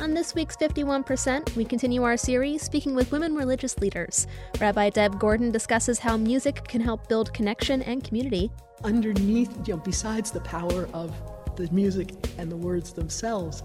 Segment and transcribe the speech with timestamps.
[0.00, 4.26] On this week's 51%, we continue our series speaking with women religious leaders.
[4.60, 8.50] Rabbi Deb Gordon discusses how music can help build connection and community.
[8.82, 11.14] Underneath, you know, besides the power of
[11.56, 13.62] the music and the words themselves,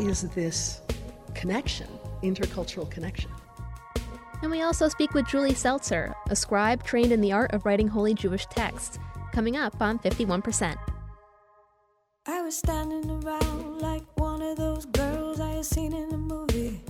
[0.00, 0.80] is this
[1.34, 1.86] connection,
[2.22, 3.30] intercultural connection.
[4.42, 7.86] And we also speak with Julie Seltzer, a scribe trained in the art of writing
[7.86, 8.98] holy Jewish texts,
[9.32, 10.76] coming up on 51%.
[12.26, 13.51] I was standing around
[15.62, 16.80] I seen in a movie.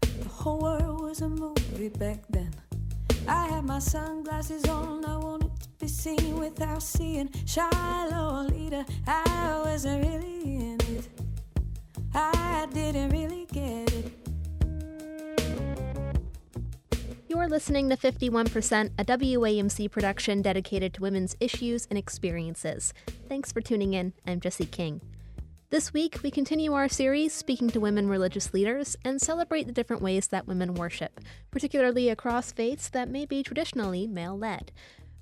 [0.00, 2.52] The whole world was a movie back then.
[3.28, 8.84] I had my sunglasses on, I wanted to be seen without seeing Shiloh leader.
[9.06, 11.08] I wasn't really in it.
[12.12, 14.12] I didn't really get it.
[17.28, 22.92] You're listening to 51%, a WAMC production dedicated to women's issues and experiences.
[23.28, 24.14] Thanks for tuning in.
[24.26, 25.00] I'm Jesse King.
[25.72, 30.02] This week, we continue our series speaking to women religious leaders and celebrate the different
[30.02, 31.18] ways that women worship,
[31.50, 34.70] particularly across faiths that may be traditionally male led.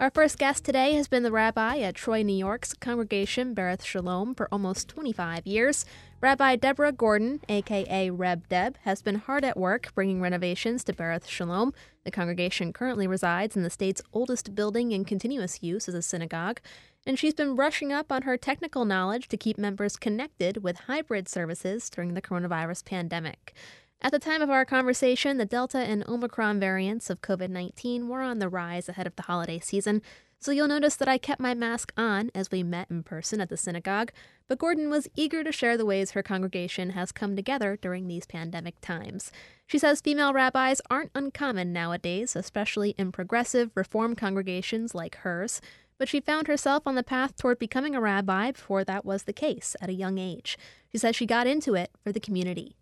[0.01, 4.37] Our first guest today has been the rabbi at Troy, New York's congregation Berith Sholom
[4.37, 5.85] for almost 25 years.
[6.21, 11.27] Rabbi Deborah Gordon, aka Reb Deb, has been hard at work bringing renovations to Berith
[11.27, 11.73] Sholom.
[12.05, 16.61] The congregation currently resides in the state's oldest building in continuous use as a synagogue,
[17.07, 21.29] and she's been brushing up on her technical knowledge to keep members connected with hybrid
[21.29, 23.55] services during the coronavirus pandemic.
[24.03, 28.23] At the time of our conversation, the Delta and Omicron variants of COVID 19 were
[28.23, 30.03] on the rise ahead of the holiday season,
[30.43, 33.51] so you'll notice that I kept my mask on as we met in person at
[33.51, 34.11] the synagogue,
[34.49, 38.25] but Gordon was eager to share the ways her congregation has come together during these
[38.25, 39.31] pandemic times.
[39.67, 45.61] She says female rabbis aren't uncommon nowadays, especially in progressive, reform congregations like hers,
[46.01, 49.35] but she found herself on the path toward becoming a rabbi before that was the
[49.35, 50.57] case at a young age.
[50.91, 52.75] She says she got into it for the community.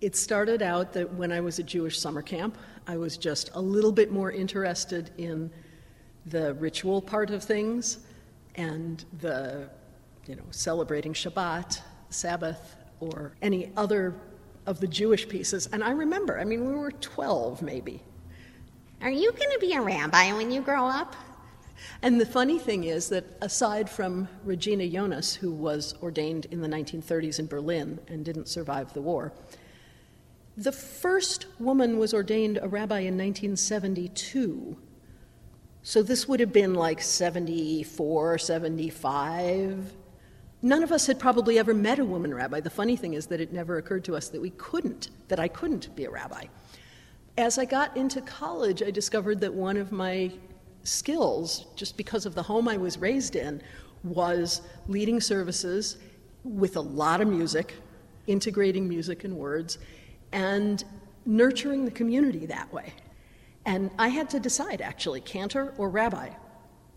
[0.00, 3.60] It started out that when I was at Jewish summer camp, I was just a
[3.60, 5.50] little bit more interested in
[6.26, 7.98] the ritual part of things
[8.54, 9.68] and the,
[10.28, 14.14] you know, celebrating Shabbat, Sabbath, or any other
[14.66, 15.68] of the Jewish pieces.
[15.72, 18.00] And I remember, I mean, we were 12 maybe.
[19.02, 21.16] Are you going to be a rabbi when you grow up?
[22.02, 26.68] And the funny thing is that aside from Regina Jonas, who was ordained in the
[26.68, 29.32] 1930s in Berlin and didn't survive the war,
[30.56, 34.76] the first woman was ordained a rabbi in 1972
[35.82, 39.92] so this would have been like 74, 75.
[40.62, 42.60] None of us had probably ever met a woman rabbi.
[42.60, 45.48] The funny thing is that it never occurred to us that we couldn't, that I
[45.48, 46.44] couldn't be a rabbi.
[47.38, 50.30] As I got into college, I discovered that one of my
[50.84, 53.62] skills, just because of the home I was raised in,
[54.02, 55.98] was leading services
[56.44, 57.74] with a lot of music,
[58.26, 59.78] integrating music and words,
[60.32, 60.84] and
[61.26, 62.92] nurturing the community that way.
[63.66, 66.30] And I had to decide actually, cantor or rabbi.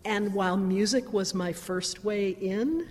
[0.04, 2.88] And while music was my first way in,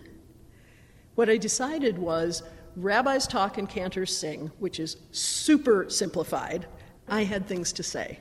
[1.15, 2.43] what I decided was
[2.75, 6.65] rabbis talk and cantors sing, which is super simplified.
[7.07, 8.19] I had things to say.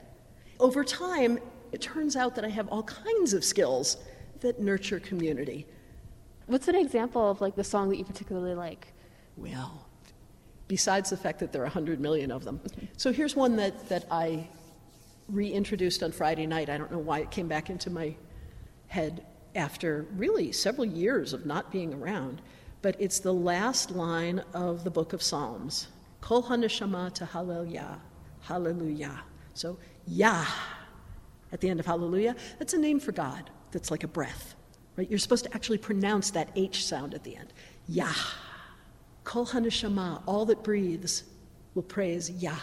[0.58, 1.38] Over time,
[1.72, 3.96] it turns out that I have all kinds of skills
[4.40, 5.66] that nurture community.
[6.46, 8.88] What's an example of like the song that you particularly like?
[9.36, 9.86] Well,
[10.68, 12.60] besides the fact that there are 100 million of them.
[12.96, 14.48] So here's one that, that I
[15.28, 16.68] reintroduced on Friday night.
[16.68, 18.14] I don't know why it came back into my
[18.88, 19.24] head
[19.54, 22.42] after really several years of not being around,
[22.82, 25.88] but it's the last line of the book of Psalms.
[26.20, 28.00] Kol haneshama to hallelujah,
[28.40, 29.22] hallelujah.
[29.54, 30.46] So Yah
[31.52, 33.50] at the end of hallelujah, that's a name for God.
[33.70, 34.54] That's like a breath,
[34.96, 35.08] right?
[35.08, 37.52] You're supposed to actually pronounce that H sound at the end.
[37.88, 38.12] Yah.
[39.24, 41.24] Kol haneshama, all that breathes,
[41.74, 42.56] will praise Yah,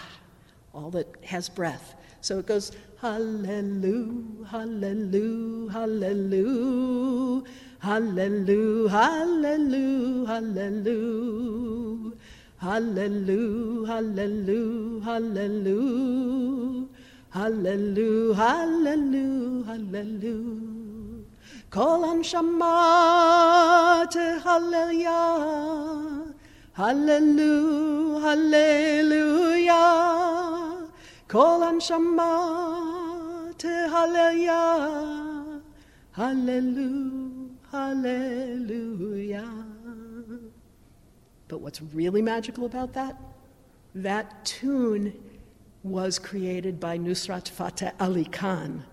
[0.73, 1.95] all that has breath.
[2.21, 7.43] So it goes hallelujah, hallelujah, hallelujah,
[7.79, 12.11] hallelujah, hallelujah, hallelujah,
[12.59, 16.87] hallelujah, hallelujah, hallelujah,
[17.31, 21.23] hallelujah, hallelujah, hallelujah.
[21.69, 26.33] Kol anshamat hallelujah,
[26.73, 29.79] hallelujah, hallelujah.
[31.27, 32.59] Kol anshama
[33.61, 35.61] hallelujah,
[36.13, 39.65] hallelujah, hallelujah.
[41.47, 43.17] But what's really magical about that?
[43.93, 45.13] That tune
[45.83, 48.83] was created by Nusrat Fateh Ali Khan,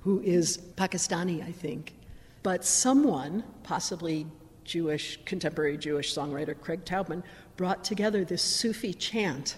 [0.00, 1.94] who is Pakistani, I think.
[2.42, 4.26] But someone, possibly
[4.64, 7.22] Jewish, contemporary Jewish songwriter Craig Taubman
[7.56, 9.56] brought together this Sufi chant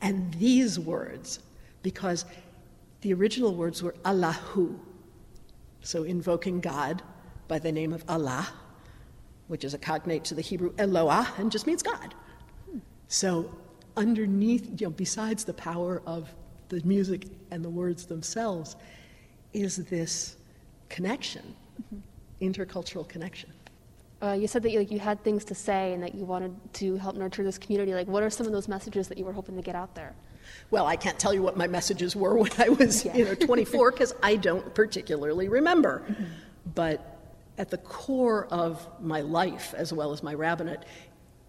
[0.00, 1.40] and these words
[1.82, 2.24] because
[3.00, 4.78] the original words were Allahu,
[5.82, 7.02] so invoking God
[7.48, 8.48] by the name of Allah,
[9.48, 12.14] which is a cognate to the Hebrew Eloah and just means God.
[13.08, 13.50] So,
[14.00, 16.34] underneath, you know, besides the power of
[16.70, 18.76] the music and the words themselves,
[19.52, 20.36] is this
[20.88, 21.98] connection, mm-hmm.
[22.40, 23.52] intercultural connection.
[24.22, 26.54] Uh, you said that you, like, you had things to say and that you wanted
[26.72, 27.92] to help nurture this community.
[27.92, 30.14] Like, what are some of those messages that you were hoping to get out there?
[30.70, 33.16] Well, I can't tell you what my messages were when I was, yeah.
[33.16, 36.02] you know, 24 because I don't particularly remember.
[36.08, 36.24] Mm-hmm.
[36.74, 37.18] But
[37.58, 40.84] at the core of my life, as well as my rabbinate,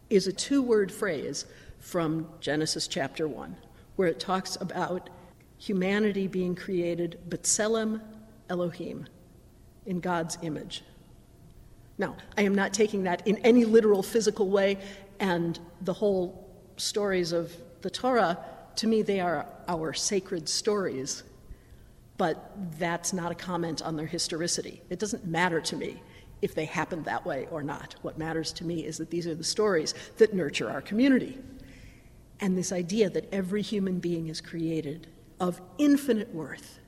[0.10, 1.46] is a two-word phrase
[1.82, 3.58] from Genesis chapter 1,
[3.98, 5.10] where it talks about
[5.58, 8.02] humanity being created B'Tselem
[8.50, 9.08] Elohim,
[9.86, 10.84] in God's image.
[11.98, 14.78] Now, I am not taking that in any literal physical way,
[15.20, 17.52] and the whole stories of
[17.82, 18.38] the Torah,
[18.78, 21.24] to me, they are our sacred stories.
[22.18, 24.82] But that's not a comment on their historicity.
[24.90, 26.02] It doesn't matter to me
[26.42, 27.96] if they happened that way or not.
[28.02, 31.40] What matters to me is that these are the stories that nurture our community.
[32.42, 35.08] And this idea that every human being is created
[35.40, 36.80] of infinite worth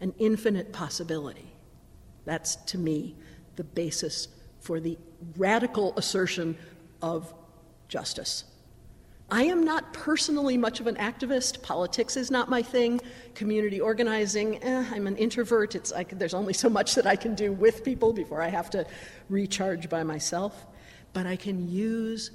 [0.00, 1.52] and infinite possibility.
[2.24, 3.14] That's, to me,
[3.54, 4.28] the basis
[4.60, 4.98] for the
[5.36, 6.56] radical assertion
[7.00, 7.32] of
[7.88, 8.44] justice.
[9.30, 11.62] I am not personally much of an activist.
[11.62, 13.00] Politics is not my thing.
[13.34, 15.74] Community organizing, eh, I'm an introvert.
[15.74, 18.86] It's, there's only so much that I can do with people before I have to
[19.28, 20.66] recharge by myself.
[21.12, 22.30] But I can use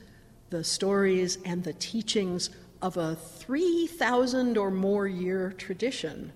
[0.49, 2.49] the stories and the teachings
[2.81, 6.31] of a 3,000 or more year tradition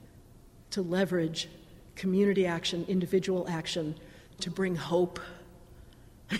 [0.72, 1.50] to leverage
[1.96, 3.96] community action, individual action,
[4.42, 5.20] to bring hope.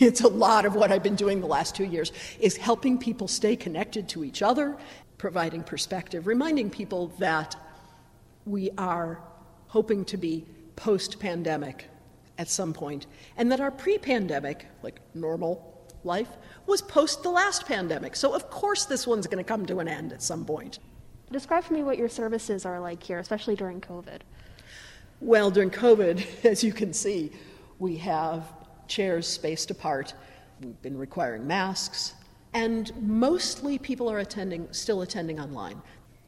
[0.02, 3.28] It's a lot of what I've been doing the last two years is helping people
[3.28, 4.76] stay connected to each other,
[5.20, 7.56] providing perspective, reminding people that
[8.46, 9.20] we are
[9.68, 11.88] hoping to be post pandemic
[12.38, 13.06] at some point,
[13.38, 15.75] and that our pre pandemic, like normal
[16.06, 16.30] life,
[16.66, 18.16] was post the last pandemic.
[18.16, 20.80] So, of course, this one's going to come to an end at some point.
[21.32, 24.22] Describe for me what your services are like here, especially during COVID.
[25.22, 27.32] Well, during COVID, as you can see,
[27.80, 28.44] we have
[28.88, 30.14] chairs spaced apart.
[30.62, 32.14] We've been requiring masks,
[32.54, 35.82] and mostly people are attending, still attending online.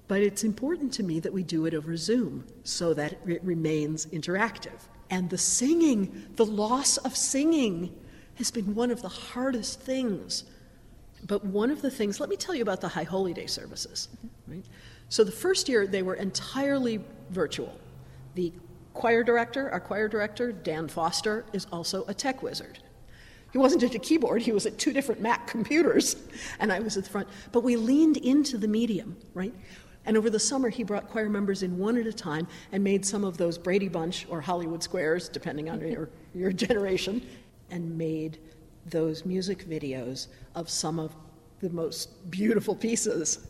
[0.08, 4.06] But it's important to me that we do it over Zoom so that it remains
[4.08, 4.80] interactive.
[5.10, 7.94] And the singing, the loss of singing,
[8.38, 10.44] has been one of the hardest things.
[11.26, 14.10] But one of the things, let me tell you about the High Holy Day services.
[14.48, 14.64] Right?
[15.10, 17.00] So the first year they were entirely
[17.32, 17.78] virtual.
[18.36, 18.54] The
[18.94, 22.80] choir director, our choir director, Dan Foster, is also a tech wizard.
[23.52, 26.18] He wasn't at a keyboard, he was at two different Mac computers,
[26.60, 27.28] and I was at the front.
[27.52, 29.54] But we leaned into the medium, right?
[30.06, 33.06] And over the summer, he brought choir members in one at a time and made
[33.06, 37.22] some of those Brady Bunch or Hollywood Squares, depending on your, your generation,
[37.72, 38.40] and made
[38.86, 41.14] those music videos of some of
[41.60, 43.48] the most beautiful pieces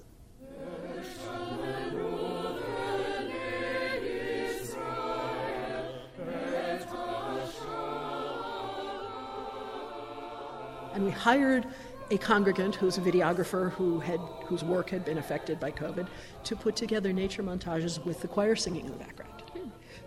[10.97, 11.67] And we hired
[12.09, 16.07] a congregant who's a videographer who had, whose work had been affected by COVID
[16.45, 19.43] to put together nature montages with the choir singing in the background.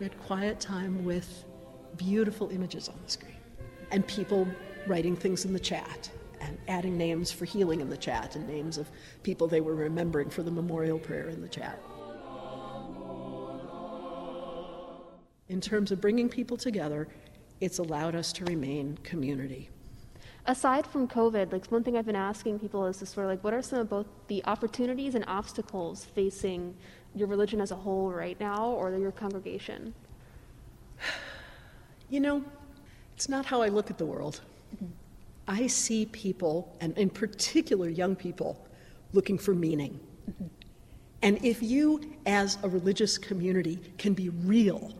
[0.00, 1.44] We had quiet time with
[1.96, 3.39] beautiful images on the screen
[3.90, 4.46] and people
[4.86, 8.78] writing things in the chat and adding names for healing in the chat and names
[8.78, 8.88] of
[9.22, 11.78] people they were remembering for the memorial prayer in the chat.
[15.48, 17.08] In terms of bringing people together,
[17.60, 19.68] it's allowed us to remain community
[20.46, 23.44] aside from COVID, like one thing I've been asking people is just sort of like,
[23.44, 26.74] what are some of both the opportunities and obstacles facing
[27.14, 29.94] your religion as a whole right now, or your congregation?
[32.08, 32.44] You know,
[33.20, 34.40] it's not how I look at the world.
[34.74, 34.86] Mm-hmm.
[35.46, 38.66] I see people, and in particular young people,
[39.12, 40.00] looking for meaning.
[40.30, 40.46] Mm-hmm.
[41.20, 44.94] And if you, as a religious community, can be real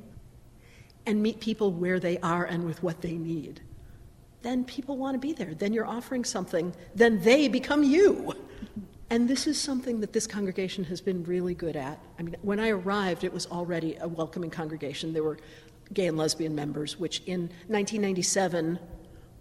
[1.07, 3.63] and meet people where they are and with what they need,
[4.43, 5.55] then people want to be there.
[5.55, 8.35] Then you're offering something, then they become you.
[9.09, 11.99] And this is something that this congregation has been really good at.
[12.19, 15.15] I mean, when I arrived, it was already a welcoming congregation.
[15.15, 15.39] There were
[15.93, 18.79] gay and lesbian members, which in 1997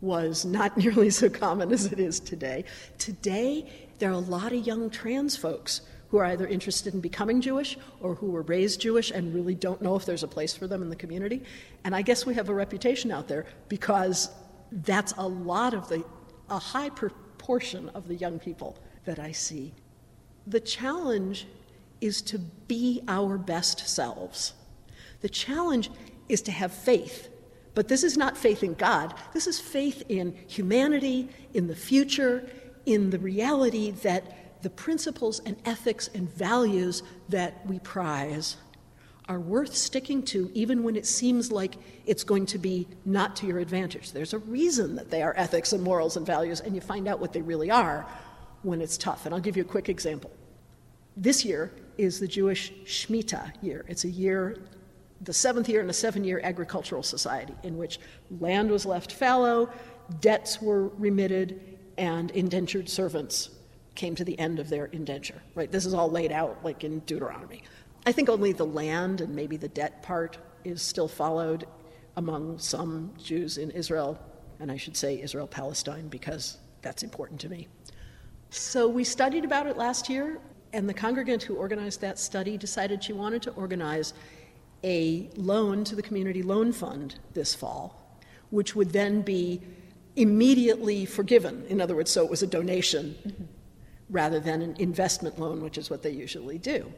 [0.02, 2.64] was not nearly so common as it is today.
[2.98, 7.40] Today, there are a lot of young trans folks who are either interested in becoming
[7.40, 10.66] Jewish or who were raised Jewish and really don't know if there's a place for
[10.66, 11.44] them in the community.
[11.84, 14.30] And I guess we have a reputation out there because
[14.72, 16.04] that's a lot of the,
[16.50, 19.74] a high proportion of the young people that I see.
[20.48, 21.46] The challenge
[22.02, 24.54] is to be our best selves.
[25.22, 25.92] The challenge
[26.30, 27.30] is to have faith.
[27.76, 29.14] But this is not faith in God.
[29.34, 32.50] This is faith in humanity, in the future,
[32.86, 38.58] in the reality that the principles and ethics and values that we prize
[39.30, 41.76] are worth sticking to even when it seems like
[42.08, 44.12] it's going to be not to your advantage.
[44.12, 47.20] There's a reason that they are ethics and morals and values, and you find out
[47.20, 48.08] what they really are
[48.64, 49.26] when it's tough.
[49.26, 50.32] And I'll give you a quick example.
[51.16, 53.86] This year is the Jewish Shemitah year.
[53.88, 54.58] It's a year,
[55.22, 58.00] the seventh year in a seven year agricultural society in which
[58.40, 59.70] land was left fallow,
[60.22, 63.50] debts were remitted, and indentured servants
[63.96, 65.42] came to the end of their indenture.
[65.56, 65.72] Right?
[65.72, 67.64] This is all laid out like in Deuteronomy.
[68.06, 71.68] I think only the land and maybe the debt part is still followed
[72.18, 74.20] among some Jews in Israel,
[74.60, 77.68] and I should say Israel Palestine because that's important to me.
[78.50, 80.40] So we studied about it last year,
[80.74, 84.14] and the congregant who organized that study decided she wanted to organize
[84.84, 88.18] a loan to the Community Loan Fund this fall,
[88.50, 89.62] which would then be
[90.16, 91.66] immediately forgiven.
[91.68, 93.44] In other words, so it was a donation mm-hmm.
[94.10, 96.92] rather than an investment loan, which is what they usually do.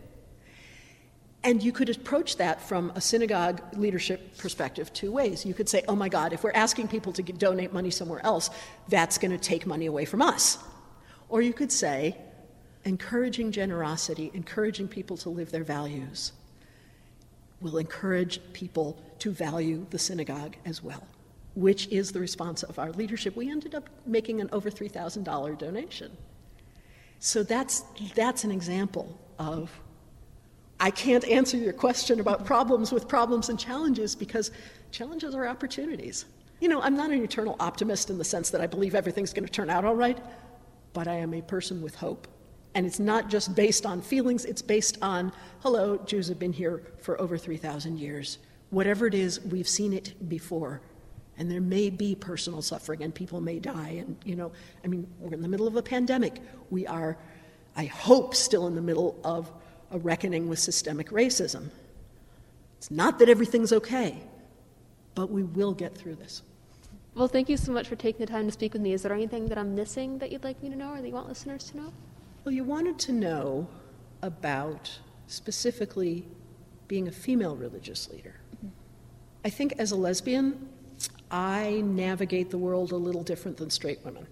[1.43, 5.43] And you could approach that from a synagogue leadership perspective two ways.
[5.43, 8.51] You could say, oh my God, if we're asking people to donate money somewhere else,
[8.89, 10.59] that's going to take money away from us.
[11.29, 12.15] Or you could say,
[12.85, 16.33] encouraging generosity, encouraging people to live their values,
[17.61, 21.03] will encourage people to value the synagogue as well,
[21.55, 23.35] which is the response of our leadership.
[23.35, 26.11] We ended up making an over $3,000 donation.
[27.19, 27.83] So that's,
[28.15, 29.71] that's an example of
[30.79, 32.47] I can't answer your question about mm-hmm.
[32.47, 34.49] problems with problems and challenges because
[34.89, 36.25] challenges are opportunities.
[36.59, 39.45] You know, I'm not an eternal optimist in the sense that I believe everything's going
[39.45, 40.17] to turn out all right,
[40.93, 42.27] but I am a person with hope.
[42.73, 46.83] And it's not just based on feelings, it's based on, hello, Jews have been here
[46.99, 48.37] for over 3,000 years.
[48.69, 50.81] Whatever it is, we've seen it before.
[51.37, 53.97] And there may be personal suffering and people may die.
[53.99, 54.51] And, you know,
[54.83, 56.39] I mean, we're in the middle of a pandemic.
[56.69, 57.17] We are,
[57.75, 59.51] I hope, still in the middle of
[59.91, 61.69] a reckoning with systemic racism.
[62.77, 64.23] It's not that everything's okay,
[65.13, 66.41] but we will get through this.
[67.15, 68.93] Well, thank you so much for taking the time to speak with me.
[68.93, 71.13] Is there anything that I'm missing that you'd like me to know or that you
[71.13, 71.93] want listeners to know?
[72.43, 73.67] Well, you wanted to know
[74.23, 76.25] about specifically
[76.87, 78.35] being a female religious leader.
[78.57, 78.69] Mm-hmm.
[79.45, 80.67] I think as a lesbian,
[81.29, 84.25] I navigate the world a little different than straight women.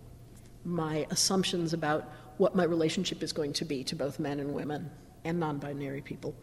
[0.65, 4.89] My assumptions about what my relationship is going to be to both men and women
[5.23, 6.33] and non binary people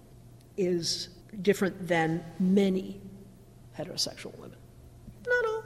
[0.56, 1.08] is
[1.42, 3.00] different than many
[3.76, 4.56] heterosexual women.
[5.26, 5.64] Not all.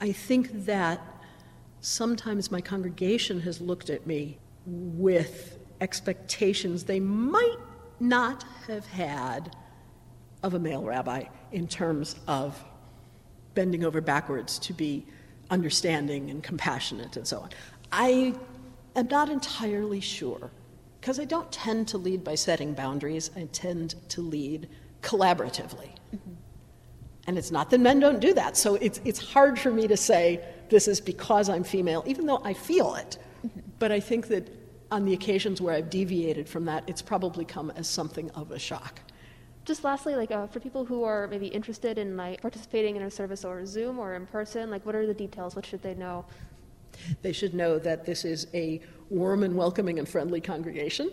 [0.00, 1.00] I think that
[1.80, 7.56] sometimes my congregation has looked at me with expectations they might
[8.00, 9.54] not have had
[10.42, 12.62] of a male rabbi in terms of
[13.54, 15.06] bending over backwards to be
[15.50, 17.50] understanding and compassionate and so on.
[17.92, 18.34] I
[18.94, 20.50] am not entirely sure
[21.00, 24.68] because I don't tend to lead by setting boundaries, I tend to lead
[25.02, 25.90] collaboratively.
[26.14, 26.32] Mm-hmm.
[27.28, 28.56] And it's not that men don't do that.
[28.56, 32.40] So it's, it's hard for me to say this is because I'm female, even though
[32.44, 33.18] I feel it.
[33.78, 34.48] But I think that
[34.90, 38.58] on the occasions where I've deviated from that, it's probably come as something of a
[38.58, 39.00] shock.
[39.64, 43.10] Just lastly, like uh, for people who are maybe interested in like participating in a
[43.10, 45.56] service or Zoom or in person, like what are the details?
[45.56, 46.24] What should they know?
[47.22, 48.80] They should know that this is a
[49.10, 51.10] warm and welcoming and friendly congregation.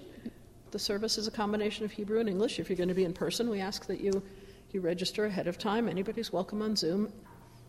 [0.72, 2.60] The service is a combination of Hebrew and English.
[2.60, 4.24] If you're going to be in person, we ask that you,
[4.72, 5.89] you register ahead of time.
[5.89, 7.12] Anybody's welcome on Zoom.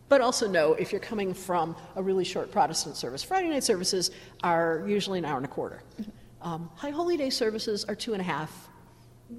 [0.08, 4.10] But also know if you're coming from a really short Protestant service, Friday night services
[4.42, 5.82] are usually an hour and a quarter.
[6.42, 8.68] Um, High Holy Day services are two and a half,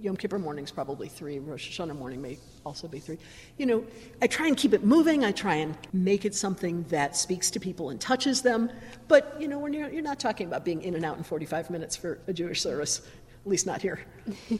[0.01, 1.39] Yom Kippur morning's probably three.
[1.39, 3.17] Rosh Hashanah morning may also be three.
[3.57, 3.85] You know,
[4.21, 5.23] I try and keep it moving.
[5.23, 8.71] I try and make it something that speaks to people and touches them.
[9.07, 11.69] But, you know, when you're, you're not talking about being in and out in 45
[11.69, 13.99] minutes for a Jewish service, at least not here.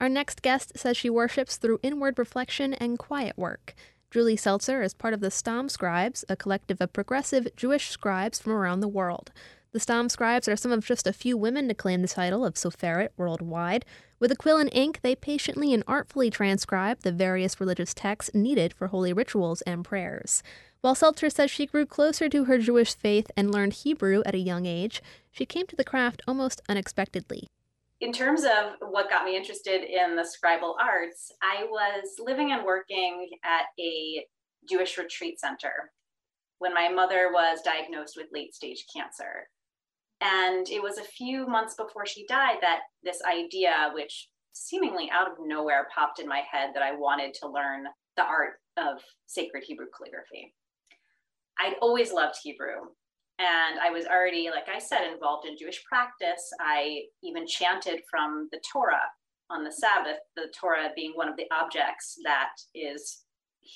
[0.00, 3.74] Our next guest says she worships through inward reflection and quiet work.
[4.10, 8.52] Julie Seltzer is part of the Stam Scribes, a collective of progressive Jewish scribes from
[8.52, 9.30] around the world.
[9.72, 12.54] The Stam scribes are some of just a few women to claim the title of
[12.54, 13.84] Soferet worldwide.
[14.18, 18.72] With a quill and ink, they patiently and artfully transcribe the various religious texts needed
[18.72, 20.42] for holy rituals and prayers.
[20.80, 24.38] While Seltzer says she grew closer to her Jewish faith and learned Hebrew at a
[24.38, 27.48] young age, she came to the craft almost unexpectedly.
[28.00, 32.64] In terms of what got me interested in the scribal arts, I was living and
[32.64, 34.24] working at a
[34.68, 35.92] Jewish retreat center
[36.60, 39.48] when my mother was diagnosed with late stage cancer.
[40.22, 45.30] And it was a few months before she died that this idea, which seemingly out
[45.30, 47.84] of nowhere popped in my head, that I wanted to learn
[48.16, 50.54] the art of sacred Hebrew calligraphy.
[51.58, 52.76] I'd always loved Hebrew.
[53.40, 56.52] And I was already, like I said, involved in Jewish practice.
[56.60, 59.08] I even chanted from the Torah
[59.48, 63.22] on the Sabbath, the Torah being one of the objects that is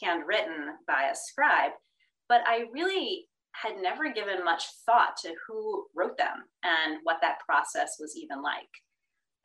[0.02, 1.72] handwritten by a scribe.
[2.28, 7.38] But I really had never given much thought to who wrote them and what that
[7.46, 8.68] process was even like.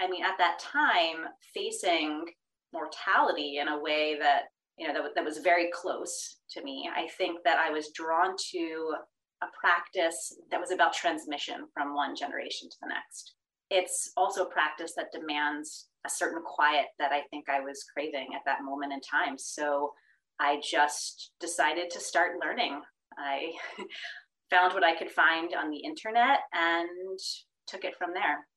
[0.01, 2.25] I mean, at that time, facing
[2.73, 4.43] mortality in a way that
[4.77, 8.35] you know that, that was very close to me, I think that I was drawn
[8.51, 8.93] to
[9.41, 13.34] a practice that was about transmission from one generation to the next.
[13.69, 18.29] It's also a practice that demands a certain quiet that I think I was craving
[18.36, 19.38] at that moment in time.
[19.38, 19.91] So
[20.39, 22.81] I just decided to start learning.
[23.17, 23.51] I
[24.50, 27.19] found what I could find on the internet and
[27.67, 28.48] took it from there.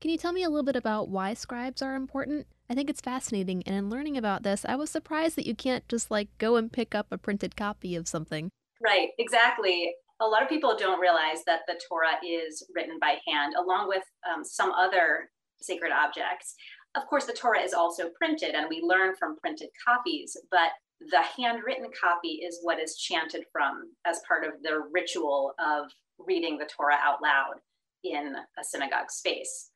[0.00, 2.46] Can you tell me a little bit about why scribes are important?
[2.68, 5.86] I think it's fascinating, and in learning about this, I was surprised that you can't
[5.88, 8.50] just like go and pick up a printed copy of something.
[8.82, 9.94] Right, exactly.
[10.20, 14.04] A lot of people don't realize that the Torah is written by hand, along with
[14.32, 15.30] um, some other
[15.60, 16.54] sacred objects.
[16.94, 21.22] Of course, the Torah is also printed, and we learn from printed copies, but the
[21.36, 26.66] handwritten copy is what is chanted from as part of the ritual of reading the
[26.66, 27.54] Torah out loud
[28.04, 29.70] in a synagogue space.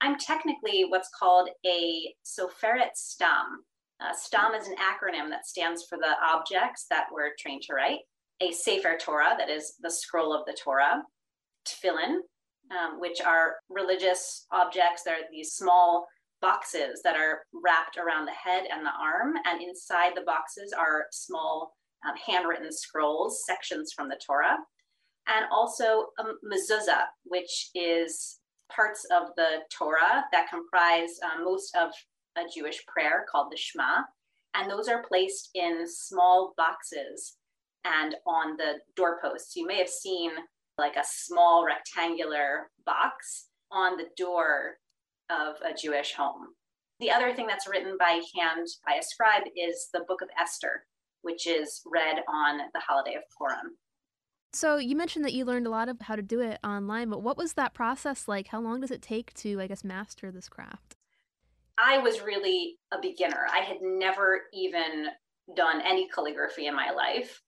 [0.00, 3.64] I'm technically what's called a Soferet Stam.
[4.00, 8.00] Uh, Stam is an acronym that stands for the objects that we're trained to write.
[8.40, 11.02] A Sefer Torah, that is the scroll of the Torah.
[11.66, 12.20] Tefillin,
[12.70, 15.02] um, which are religious objects.
[15.02, 16.06] They're these small
[16.40, 19.34] boxes that are wrapped around the head and the arm.
[19.44, 21.74] And inside the boxes are small
[22.06, 24.56] um, handwritten scrolls, sections from the Torah.
[25.26, 28.38] And also a mezuzah, which is
[28.74, 31.90] parts of the Torah that comprise uh, most of
[32.36, 34.02] a Jewish prayer called the Shema.
[34.54, 37.36] And those are placed in small boxes
[37.84, 39.56] and on the doorposts.
[39.56, 40.30] You may have seen
[40.78, 44.78] like a small rectangular box on the door
[45.30, 46.48] of a Jewish home.
[46.98, 50.84] The other thing that's written by hand by a scribe is the Book of Esther,
[51.22, 53.76] which is read on the holiday of Purim.
[54.52, 57.22] So you mentioned that you learned a lot of how to do it online, but
[57.22, 58.48] what was that process like?
[58.48, 60.96] How long does it take to, I guess, master this craft?
[61.78, 63.46] I was really a beginner.
[63.50, 65.06] I had never even
[65.56, 67.40] done any calligraphy in my life.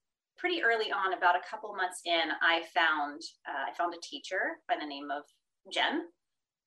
[0.43, 4.59] Pretty early on, about a couple months in, I found uh, I found a teacher
[4.69, 5.23] by the name of
[5.73, 6.09] Jen,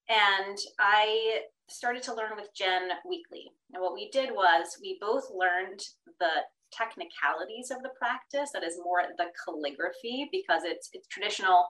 [0.08, 3.52] and I started to learn with Jen weekly.
[3.74, 5.82] And what we did was we both learned
[6.22, 11.68] the technicalities of the practice that is more the calligraphy because it's it's traditional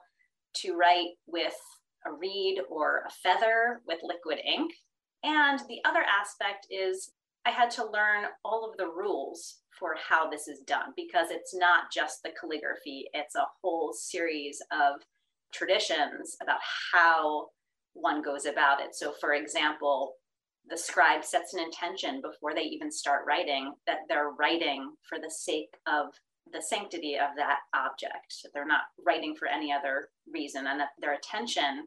[0.62, 1.58] to write with
[2.06, 4.70] a reed or a feather with liquid ink.
[5.24, 7.10] And the other aspect is
[7.46, 11.54] I had to learn all of the rules for how this is done because it's
[11.54, 15.00] not just the calligraphy, it's a whole series of
[15.52, 16.58] traditions about
[16.92, 17.48] how
[17.92, 18.96] one goes about it.
[18.96, 20.14] So, for example,
[20.68, 25.30] the scribe sets an intention before they even start writing that they're writing for the
[25.30, 26.06] sake of
[26.52, 28.34] the sanctity of that object.
[28.52, 31.86] They're not writing for any other reason, and that their attention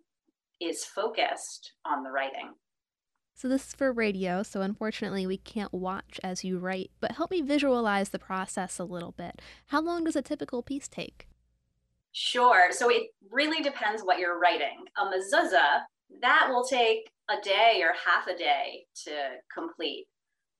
[0.61, 2.53] is focused on the writing.
[3.39, 7.31] So, this is for radio, so unfortunately, we can't watch as you write, but help
[7.31, 9.41] me visualize the process a little bit.
[9.67, 11.25] How long does a typical piece take?
[12.11, 12.73] Sure.
[12.73, 14.83] So, it really depends what you're writing.
[14.97, 15.83] A mezuzah
[16.21, 19.11] that will take a day or half a day to
[19.53, 20.07] complete,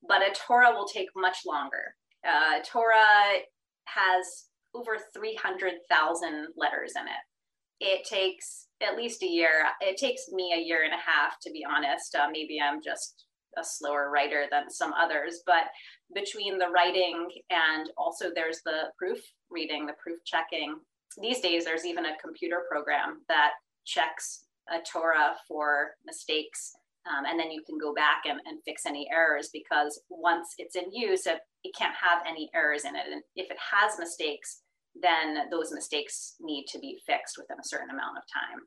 [0.07, 1.95] but a Torah will take much longer.
[2.25, 3.39] Uh, Torah
[3.87, 7.85] has over 300,000 letters in it.
[7.85, 9.65] It takes at least a year.
[9.81, 12.15] It takes me a year and a half, to be honest.
[12.15, 13.25] Uh, maybe I'm just
[13.57, 15.65] a slower writer than some others, but
[16.13, 20.75] between the writing and also there's the proof reading, the proof checking.
[21.19, 23.51] These days, there's even a computer program that
[23.85, 26.73] checks a Torah for mistakes.
[27.09, 30.75] Um, and then you can go back and, and fix any errors because once it's
[30.75, 33.05] in use, it, it can't have any errors in it.
[33.11, 34.61] And if it has mistakes,
[35.01, 38.61] then those mistakes need to be fixed within a certain amount of time.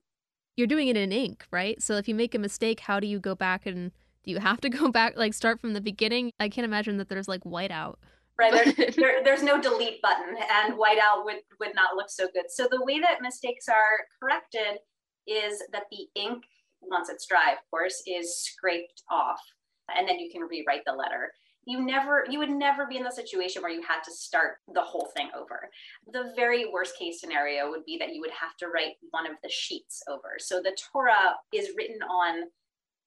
[0.56, 1.80] you're doing it in ink, right?
[1.82, 3.90] So if you make a mistake, how do you go back and
[4.24, 6.30] do you have to go back, like start from the beginning?
[6.38, 7.96] I can't imagine that there's like whiteout.
[8.38, 12.46] Right, there, there, there's no delete button, and whiteout would would not look so good.
[12.48, 14.80] So the way that mistakes are corrected
[15.26, 16.42] is that the ink,
[16.80, 19.40] once it's dry, of course, is scraped off,
[19.94, 21.32] and then you can rewrite the letter
[21.64, 24.82] you never you would never be in the situation where you had to start the
[24.82, 25.68] whole thing over.
[26.12, 29.36] The very worst case scenario would be that you would have to write one of
[29.42, 30.36] the sheets over.
[30.38, 32.44] So the torah is written on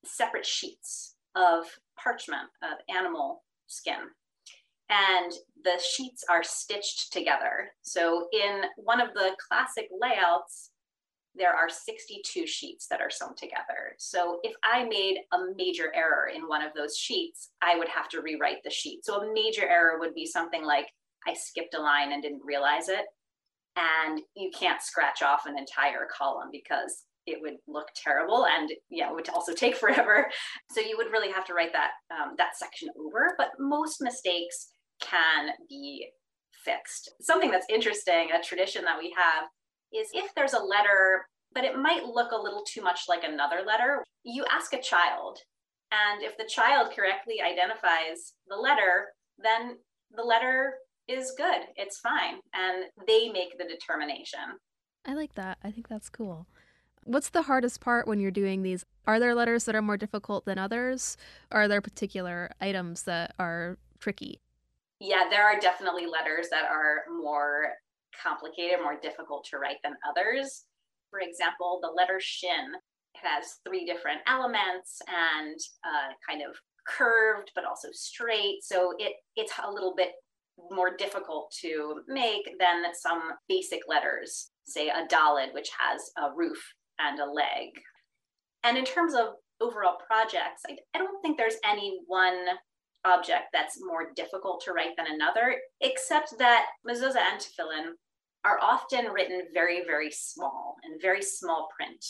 [0.04, 1.65] separate sheets of
[2.02, 4.10] parchment of animal skin.
[4.89, 7.72] And the sheets are stitched together.
[7.82, 10.70] So in one of the classic layouts
[11.38, 13.95] there are 62 sheets that are sewn together.
[13.98, 18.10] So if I made a major error in one of those sheets, I would have
[18.10, 19.06] to rewrite the sheet.
[19.06, 20.88] So a major error would be something like
[21.28, 23.06] I skipped a line and didn't realize it.
[23.76, 29.10] And you can't scratch off an entire column because it would look terrible and yeah,
[29.10, 30.28] it would also take forever.
[30.71, 33.36] So you would really have to write that um, that section over.
[33.38, 34.69] But most mistakes
[35.02, 36.08] can be
[36.63, 37.12] fixed.
[37.21, 39.45] Something that's interesting, a tradition that we have
[39.93, 43.62] is if there's a letter, but it might look a little too much like another
[43.65, 45.39] letter, you ask a child.
[45.91, 49.78] And if the child correctly identifies the letter, then
[50.15, 50.76] the letter
[51.08, 51.62] is good.
[51.76, 52.39] It's fine.
[52.54, 54.60] And they make the determination.
[55.06, 55.60] I like that.
[55.63, 56.48] I think that's cool.
[57.04, 58.84] What's the hardest part when you're doing these?
[59.06, 61.17] Are there letters that are more difficult than others?
[61.52, 64.39] Are there particular items that are tricky?
[65.00, 67.74] Yeah, there are definitely letters that are more
[68.21, 70.65] complicated, more difficult to write than others.
[71.10, 72.73] For example, the letter shin
[73.15, 76.56] has three different elements and uh, kind of
[76.88, 78.58] curved but also straight.
[78.62, 80.12] So it it's a little bit
[80.71, 86.62] more difficult to make than some basic letters, say a daled, which has a roof
[86.99, 87.69] and a leg.
[88.63, 92.45] And in terms of overall projects, I, I don't think there's any one
[93.04, 97.91] object that's more difficult to write than another, except that mezuzah and tefillin
[98.45, 102.05] are often written very, very small and very small print.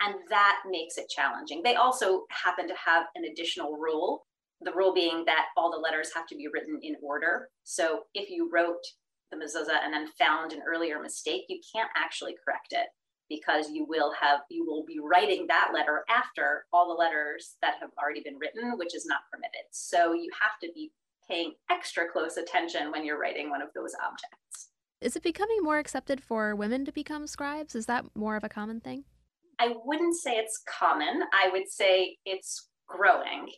[0.00, 1.60] And that makes it challenging.
[1.62, 4.26] They also happen to have an additional rule,
[4.62, 7.48] the rule being that all the letters have to be written in order.
[7.64, 8.82] So if you wrote
[9.30, 12.86] the mezuzah and then found an earlier mistake, you can't actually correct it
[13.28, 17.74] because you will have you will be writing that letter after all the letters that
[17.80, 19.68] have already been written, which is not permitted.
[19.70, 20.92] So you have to be
[21.28, 24.70] paying extra close attention when you're writing one of those objects.
[25.00, 27.76] Is it becoming more accepted for women to become scribes?
[27.76, 29.04] Is that more of a common thing?
[29.60, 31.22] I wouldn't say it's common.
[31.32, 33.48] I would say it's growing.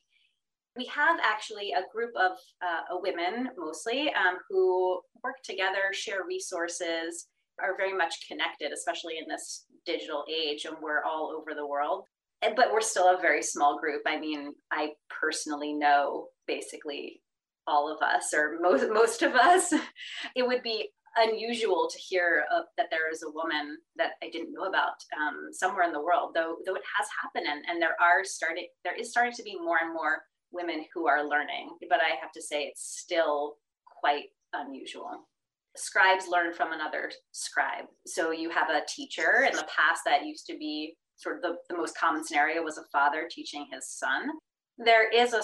[0.76, 7.26] We have actually a group of uh, women, mostly, um, who work together, share resources,
[7.58, 12.04] are very much connected, especially in this digital age, and we're all over the world.
[12.42, 14.02] But we're still a very small group.
[14.06, 17.20] I mean, I personally know basically
[17.66, 19.72] all of us, or most most of us.
[20.36, 24.52] It would be unusual to hear uh, that there is a woman that I didn't
[24.52, 27.96] know about um, somewhere in the world, though though it has happened, and, and there
[28.00, 32.00] are starting there is starting to be more and more women who are learning, but
[32.00, 33.56] I have to say it's still
[34.00, 35.28] quite unusual.
[35.76, 39.46] Scribes learn from another scribe, so you have a teacher.
[39.48, 42.78] In the past, that used to be sort of the, the most common scenario was
[42.78, 44.30] a father teaching his son.
[44.78, 45.42] There is a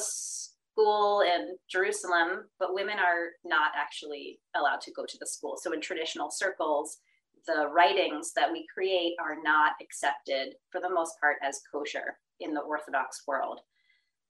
[0.76, 5.56] school in Jerusalem, but women are not actually allowed to go to the school.
[5.60, 6.98] So in traditional circles,
[7.46, 12.52] the writings that we create are not accepted for the most part as kosher in
[12.52, 13.60] the Orthodox world.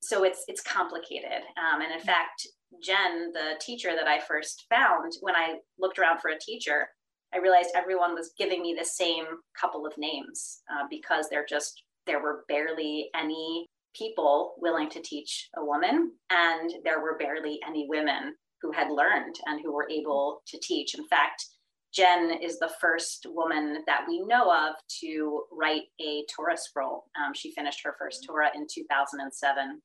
[0.01, 1.43] So it's it's complicated.
[1.57, 2.47] Um, and in fact,
[2.83, 6.89] Jen, the teacher that I first found, when I looked around for a teacher,
[7.35, 9.25] I realized everyone was giving me the same
[9.59, 15.49] couple of names uh, because there just there were barely any people willing to teach
[15.57, 20.43] a woman, and there were barely any women who had learned and who were able
[20.47, 20.95] to teach.
[20.95, 21.45] In fact,
[21.93, 27.05] Jen is the first woman that we know of to write a Torah scroll.
[27.17, 29.81] Um, she finished her first Torah in 2007.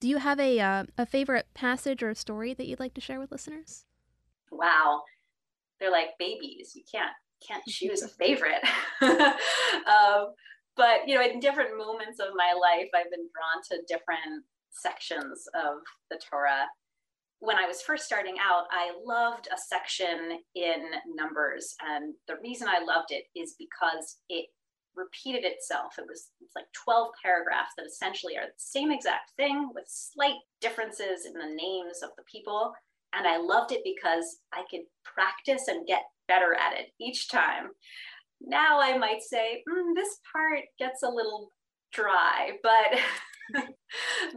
[0.00, 3.20] Do you have a uh, a favorite passage or story that you'd like to share
[3.20, 3.84] with listeners?
[4.50, 5.02] Wow,
[5.78, 6.72] they're like babies.
[6.74, 7.12] You can't
[7.46, 8.62] can't choose a favorite.
[9.02, 10.32] um,
[10.80, 15.46] but you know in different moments of my life i've been drawn to different sections
[15.54, 16.64] of the torah.
[17.40, 20.80] When i was first starting out i loved a section in
[21.14, 24.46] numbers and the reason i loved it is because it
[24.96, 25.94] repeated itself.
[25.98, 29.84] It was, it was like 12 paragraphs that essentially are the same exact thing with
[29.86, 32.72] slight differences in the names of the people
[33.14, 37.70] and i loved it because i could practice and get better at it each time
[38.40, 41.52] now I might say, mm, this part gets a little
[41.92, 43.00] dry, but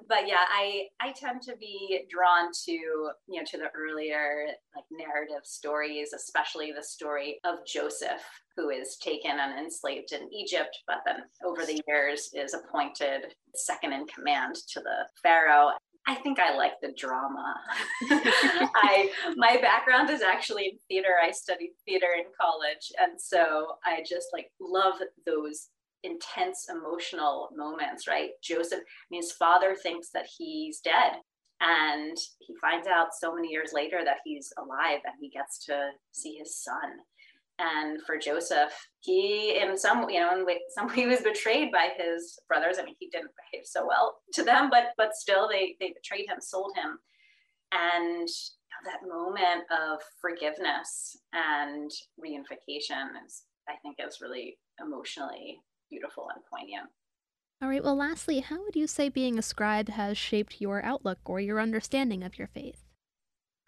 [0.09, 4.85] but yeah, I I tend to be drawn to you know to the earlier like
[4.91, 8.23] narrative stories, especially the story of Joseph,
[8.55, 13.93] who is taken and enslaved in Egypt, but then over the years is appointed second
[13.93, 15.71] in command to the pharaoh.
[16.05, 17.55] I think I like the drama.
[18.09, 21.15] I my background is actually in theater.
[21.23, 25.69] I studied theater in college, and so I just like love those
[26.03, 28.31] intense emotional moments, right?
[28.41, 31.13] Joseph, I mean, his father thinks that he's dead.
[31.61, 35.91] And he finds out so many years later that he's alive and he gets to
[36.11, 36.99] see his son.
[37.59, 42.39] And for Joseph, he, in some, you know, in some way, was betrayed by his
[42.47, 42.77] brothers.
[42.79, 46.27] I mean, he didn't behave so well to them, but but still, they they betrayed
[46.27, 46.97] him, sold him,
[47.71, 48.27] and
[48.85, 51.89] that moment of forgiveness and
[52.19, 56.89] reunification is, I think, is really emotionally beautiful and poignant.
[57.61, 61.19] All right, well, lastly, how would you say being a scribe has shaped your outlook
[61.25, 62.83] or your understanding of your faith?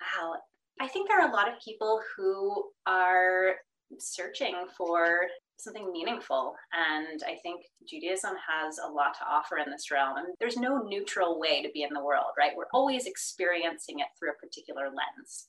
[0.01, 0.33] Wow.
[0.81, 3.55] I think there are a lot of people who are
[3.99, 5.21] searching for
[5.57, 6.53] something meaningful.
[6.73, 10.17] And I think Judaism has a lot to offer in this realm.
[10.17, 12.51] And there's no neutral way to be in the world, right?
[12.55, 15.47] We're always experiencing it through a particular lens.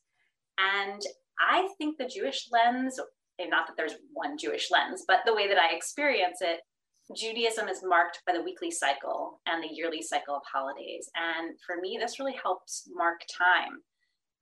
[0.58, 1.02] And
[1.40, 2.98] I think the Jewish lens
[3.44, 6.60] not that there's one Jewish lens, but the way that I experience it,
[7.14, 11.08] Judaism is marked by the weekly cycle and the yearly cycle of holidays.
[11.14, 13.82] And for me, this really helps mark time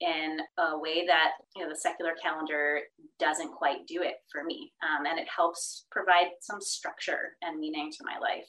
[0.05, 2.81] in a way that you know the secular calendar
[3.19, 7.91] doesn't quite do it for me um, and it helps provide some structure and meaning
[7.91, 8.49] to my life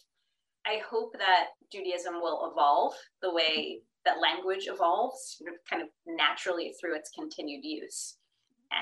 [0.65, 6.95] i hope that judaism will evolve the way that language evolves kind of naturally through
[6.95, 8.17] its continued use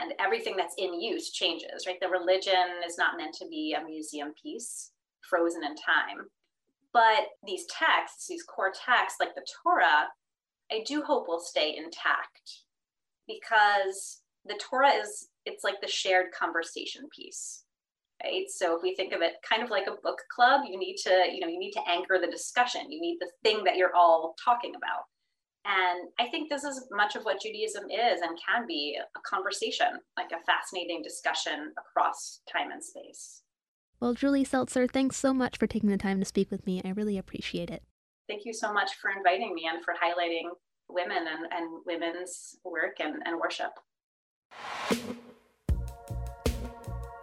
[0.02, 2.00] and everything that's in use changes, right?
[2.02, 6.28] The religion is not meant to be a museum piece frozen in time.
[6.94, 10.08] But these texts, these core texts like the Torah,
[10.72, 12.63] I do hope will stay intact
[13.28, 17.64] because the Torah is it's like the shared conversation piece.
[18.24, 18.46] Right.
[18.50, 21.26] So if we think of it kind of like a book club, you need to,
[21.32, 22.90] you know, you need to anchor the discussion.
[22.90, 25.04] You need the thing that you're all talking about.
[25.66, 29.88] And I think this is much of what Judaism is and can be a conversation,
[30.18, 33.42] like a fascinating discussion across time and space.
[34.00, 36.82] Well, Julie Seltzer, thanks so much for taking the time to speak with me.
[36.84, 37.84] I really appreciate it.
[38.28, 40.50] Thank you so much for inviting me and for highlighting
[40.94, 43.72] women and, and women's work and, and worship.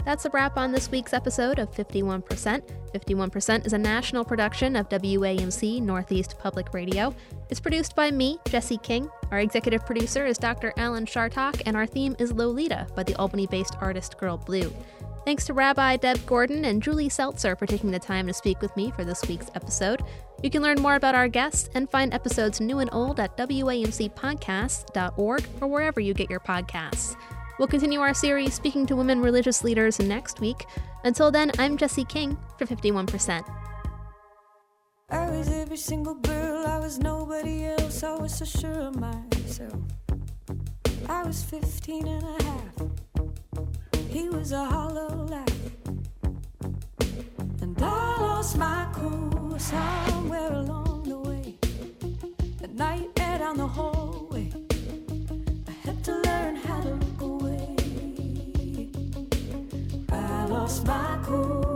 [0.05, 2.63] That's a wrap on this week's episode of 51%.
[2.93, 7.15] 51% is a national production of WAMC Northeast Public Radio.
[7.51, 9.09] It's produced by me, Jesse King.
[9.31, 10.73] Our executive producer is Dr.
[10.77, 14.73] Alan Chartock, and our theme is Lolita by the Albany based artist Girl Blue.
[15.25, 18.75] Thanks to Rabbi Deb Gordon and Julie Seltzer for taking the time to speak with
[18.77, 20.03] me for this week's episode.
[20.43, 25.45] You can learn more about our guests and find episodes new and old at WAMCpodcasts.org
[25.61, 27.17] or wherever you get your podcasts.
[27.59, 30.65] We'll continue our series speaking to women religious leaders next week.
[31.05, 33.45] Until then, I'm Jesse King for 51%.
[35.11, 39.75] I was every single girl, I was nobody else, I was so sure of myself.
[41.09, 42.77] I was 15 and a half,
[44.21, 45.61] he was a hollow laugh.
[47.63, 51.55] And I lost my cool somewhere along the way.
[52.63, 54.53] At night, down the hallway,
[55.69, 57.77] I had to learn how to look away.
[60.11, 61.70] I lost my cool.